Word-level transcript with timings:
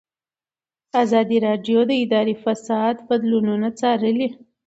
ازادي 1.03 1.37
راډیو 1.47 1.79
د 1.89 1.91
اداري 2.03 2.35
فساد 2.43 2.95
بدلونونه 3.07 3.67
څارلي. 3.79 4.27